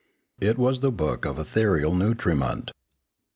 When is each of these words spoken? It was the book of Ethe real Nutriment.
It 0.39 0.57
was 0.57 0.79
the 0.79 0.91
book 0.91 1.25
of 1.25 1.37
Ethe 1.39 1.63
real 1.63 1.93
Nutriment. 1.93 2.71